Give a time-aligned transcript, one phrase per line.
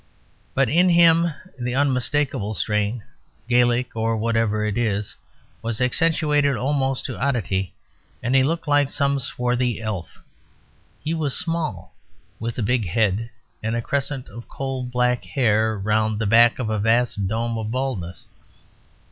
[0.55, 3.03] But in him the unmistakable strain,
[3.47, 5.13] Gaelic or whatever it is,
[5.61, 7.75] was accentuated almost to oddity;
[8.23, 10.23] and he looked like some swarthy elf.
[11.03, 11.93] He was small,
[12.39, 13.29] with a big head
[13.61, 17.69] and a crescent of coal black hair round the back of a vast dome of
[17.69, 18.25] baldness.